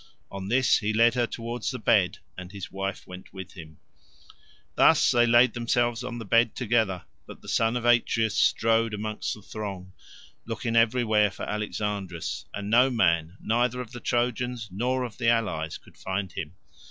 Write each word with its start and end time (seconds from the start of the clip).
On 0.31 0.47
this 0.47 0.79
he 0.79 0.93
led 0.93 1.13
her 1.13 1.27
towards 1.27 1.69
the 1.69 1.77
bed, 1.77 2.17
and 2.35 2.51
his 2.51 2.71
wife 2.71 3.05
went 3.05 3.31
with 3.31 3.51
him. 3.53 3.77
Thus 4.73 5.11
they 5.11 5.27
laid 5.27 5.53
themselves 5.53 6.03
on 6.03 6.17
the 6.17 6.25
bed 6.25 6.55
together; 6.55 7.03
but 7.27 7.43
the 7.43 7.47
son 7.47 7.77
of 7.77 7.85
Atreus 7.85 8.33
strode 8.35 8.95
among 8.95 9.17
the 9.35 9.43
throng, 9.43 9.93
looking 10.43 10.75
everywhere 10.75 11.29
for 11.29 11.45
Alexandrus, 11.47 12.45
and 12.51 12.67
no 12.71 12.89
man, 12.89 13.37
neither 13.41 13.79
of 13.79 13.91
the 13.91 13.99
Trojans 13.99 14.69
nor 14.71 15.03
of 15.03 15.19
the 15.19 15.29
allies, 15.29 15.77
could 15.77 15.97
find 15.97 16.31
him. 16.31 16.55